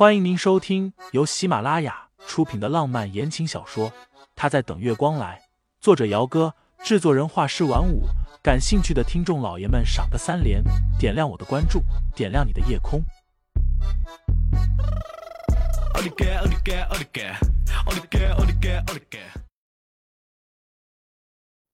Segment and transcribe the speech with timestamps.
[0.00, 3.90] 欢迎您收听由喜马拉雅出品的浪漫言情小说
[4.34, 5.38] 《他在等月光来》，
[5.78, 8.04] 作者：姚哥，制作人：画师晚舞。
[8.42, 10.64] 感兴趣的听众老爷们，赏个三连，
[10.98, 11.82] 点亮我的关注，
[12.16, 13.02] 点亮你的夜空。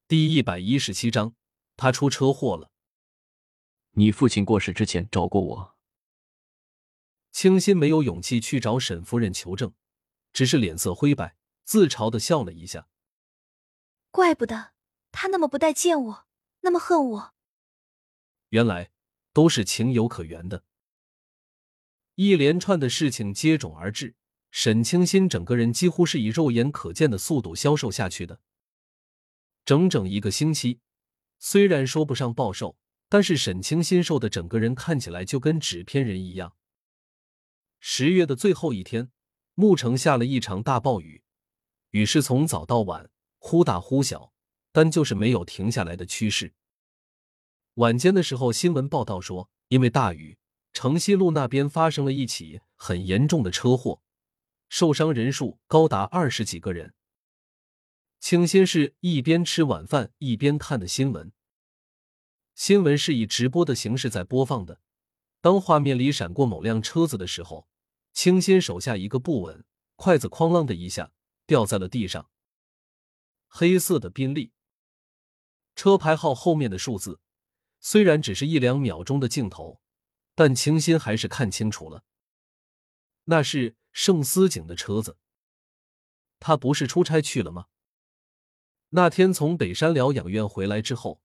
[0.05, 1.31] 第一百一十七章，
[1.77, 2.67] 他出车祸了。
[3.93, 5.76] 你父亲过世之前找过我。
[7.31, 9.73] 清心没有勇气去找沈夫人求证，
[10.33, 12.87] 只是脸色灰白，自嘲的笑了一下。
[14.09, 14.71] 怪不得
[15.11, 16.27] 他那么不待见我，
[16.61, 17.33] 那么恨我。
[18.49, 18.89] 原来
[19.33, 20.63] 都是情有可原的。
[22.15, 24.15] 一连串的事情接踵而至，
[24.49, 28.39] 沈清新整个人几乎是以肉眼可见的速度消瘦下去的。
[29.63, 30.79] 整整一个星期，
[31.37, 32.77] 虽然说不上暴瘦，
[33.09, 36.55] 但是沈清新瘦的整个人看起来就跟纸片人一样。
[37.79, 39.11] 十月的最后一天，
[39.55, 41.23] 牧城下了一场大暴雨，
[41.91, 44.33] 雨是从早到晚忽大忽小，
[44.71, 46.53] 但就是没有停下来的趋势。
[47.75, 50.37] 晚间的时候，新闻报道说，因为大雨，
[50.73, 54.01] 城西路那边发生了一起很严重的车祸，
[54.67, 56.93] 受伤人数高达二十几个人。
[58.19, 61.31] 清新是一边吃晚饭一边看的新闻，
[62.55, 64.81] 新闻是以直播的形式在播放的。
[65.47, 67.69] 当画面里闪过某辆车子的时候，
[68.11, 69.63] 清新手下一个不稳，
[69.95, 71.13] 筷子哐啷的一下
[71.45, 72.29] 掉在了地上。
[73.47, 74.51] 黑色的宾利，
[75.73, 77.21] 车牌号后面的数字，
[77.79, 79.79] 虽然只是一两秒钟的镜头，
[80.35, 82.03] 但清新还是看清楚了，
[83.23, 85.15] 那是盛思景的车子。
[86.41, 87.67] 他不是出差去了吗？
[88.89, 91.21] 那天从北山疗养院回来之后，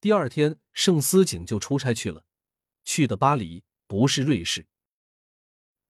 [0.00, 2.24] 第二天盛思景就出差去了。
[2.88, 4.66] 去的巴黎，不是瑞士。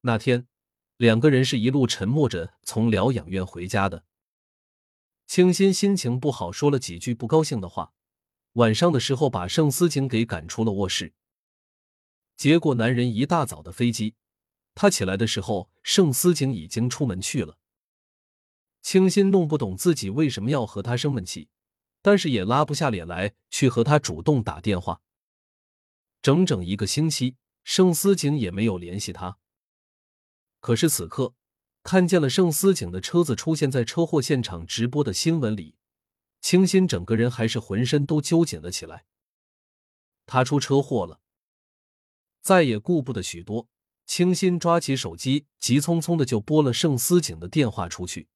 [0.01, 0.49] 那天，
[0.97, 4.03] 两个人是一路沉默着从疗养院回家的。
[5.25, 7.93] 清新心情不好，说了几句不高兴的话。
[8.53, 11.13] 晚上的时候，把盛思景给赶出了卧室。
[12.35, 14.15] 结果，男人一大早的飞机，
[14.75, 17.57] 他起来的时候，盛思景已经出门去了。
[18.81, 21.47] 清新弄不懂自己为什么要和他生闷气，
[22.01, 25.01] 但是也拉不下脸来去和他主动打电话。
[26.21, 29.37] 整整一个星期，盛思景也没有联系他。
[30.59, 31.33] 可是此刻，
[31.83, 35.75] 看见了盛思景的车子出现在车祸现场直播的新闻里，
[36.41, 39.05] 清新整个人还是浑身都揪紧了起来。
[40.25, 41.21] 他出车祸了，
[42.41, 43.69] 再也顾不得许多，
[44.05, 48.27] 清新抓起手机，急匆匆的就拨了盛思景的电话出去。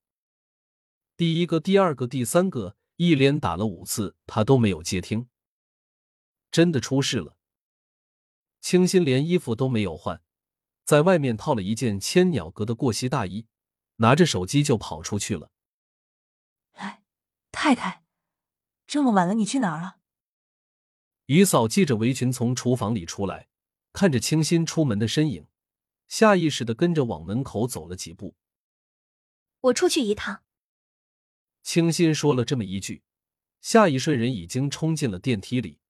[1.15, 5.27] 第一个、第二个、第三个，一连打了五次，他都没有接听。
[6.49, 7.37] 真的出事了。
[8.63, 10.21] 清新连衣服都没有换，
[10.85, 13.45] 在外面套了一件千鸟格的过膝大衣，
[13.97, 15.51] 拿着手机就跑出去了。
[16.71, 17.03] 哎，
[17.51, 18.05] 太太，
[18.87, 19.97] 这么晚了，你去哪儿了？
[21.25, 23.49] 于嫂系着围裙从厨房里出来，
[23.91, 25.45] 看着清新出门的身影，
[26.07, 28.37] 下意识的跟着往门口走了几步。
[29.59, 30.41] 我出去一趟。
[31.61, 33.03] 清新说了这么一句，
[33.59, 35.81] 下一瞬人已经冲进了电梯里。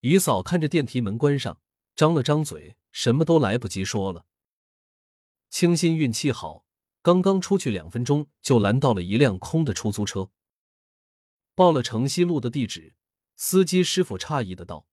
[0.00, 1.60] 于嫂看着电梯门关上，
[1.94, 4.24] 张了张嘴，什么都来不及说了。
[5.50, 6.64] 清新运气好，
[7.02, 10.30] 刚刚出去两分钟，就拦到了一辆空的出租车。
[11.54, 12.94] 报了城西路的地址，
[13.36, 14.86] 司机师傅诧异的道：“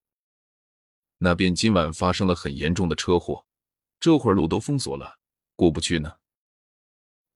[1.18, 3.46] 那边今晚发生了很严重的车祸，
[3.98, 5.18] 这会儿路都封锁了，
[5.56, 6.18] 过不去呢。”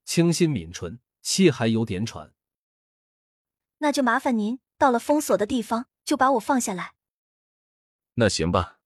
[0.04, 2.34] 清新抿唇，气还有点喘。
[3.78, 6.94] 那就麻烦您到了封锁的地方，就把我放下来。
[8.14, 8.78] 那行吧。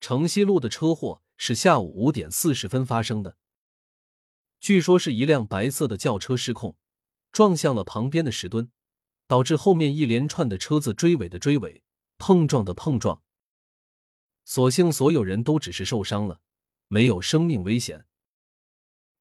[0.00, 3.36] 城西路的车祸是下午五点四十分发生的。
[4.60, 6.76] 据说是一辆白色的轿车失控，
[7.32, 8.70] 撞向了旁边的石墩，
[9.26, 11.82] 导致后面一连串的车子追尾的追尾，
[12.18, 13.22] 碰撞的碰撞。
[14.44, 16.40] 所幸所有人都只是受伤了，
[16.88, 18.06] 没有生命危险。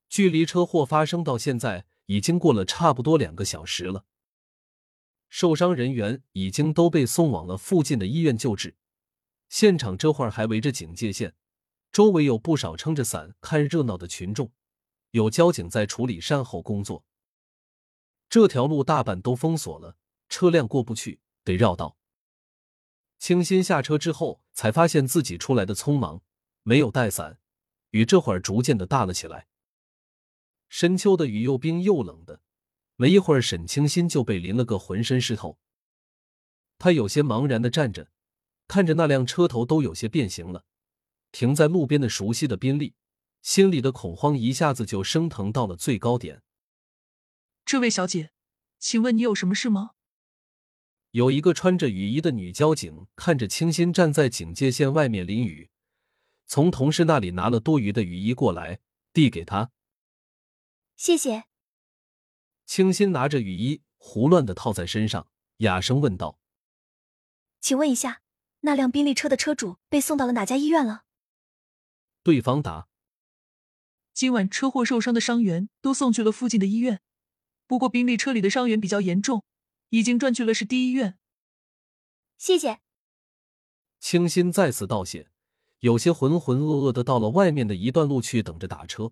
[0.09, 4.05] 距离车祸发生到现在已经过了差不多两个小时了。
[5.31, 8.75] 受伤人员已经都被送往了附近的医院救治，
[9.47, 11.33] 现场这会儿还围着警戒线，
[11.89, 14.51] 周围有不少撑着伞看热闹的群众，
[15.11, 17.05] 有交警在处理善后工作。
[18.29, 19.95] 这条路大半都封锁了，
[20.27, 21.97] 车辆过不去，得绕道。
[23.17, 26.21] 清新下车之后，才发现自己出来的匆忙，
[26.63, 27.39] 没有带伞，
[27.91, 29.47] 雨这会儿逐渐的大了起来。
[30.67, 32.40] 深秋的雨又冰又冷的。
[33.01, 35.57] 没一会儿，沈清新就被淋了个浑身湿透。
[36.77, 38.11] 他有些茫然的站着，
[38.67, 40.65] 看着那辆车头都有些变形了，
[41.31, 42.93] 停在路边的熟悉的宾利，
[43.41, 46.43] 心里的恐慌一下子就升腾到了最高点。
[47.65, 48.29] 这位小姐，
[48.77, 49.93] 请问你有什么事吗？
[51.09, 55.71] 有一个穿着雨衣的女交警看着清新站在警戒线外面淋雨，
[56.45, 58.79] 从同事那里拿了多余的雨衣过来，
[59.11, 59.71] 递给他。
[60.95, 61.45] 谢谢。
[62.71, 65.27] 清新拿着雨衣胡乱的套在身上，
[65.57, 66.39] 哑声问道
[67.59, 68.21] ：“请问一下，
[68.61, 71.03] 那辆宾利车的车主被送到了哪家医院了？”
[72.23, 72.87] 对方答
[74.15, 77.01] ：“今晚车祸受伤的伤员都送去了附近的医院，
[77.67, 79.43] 不过宾利车里的伤员比较严重。”
[79.89, 81.19] 已经转去了市第一医院。
[82.37, 82.79] 谢谢。
[83.99, 85.29] 清新再次道谢，
[85.79, 89.11] 有些浑浑噩噩的到了外面的一段路去等着打车。